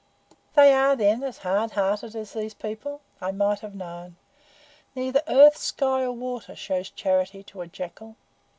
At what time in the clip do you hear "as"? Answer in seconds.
1.21-1.37, 2.15-2.33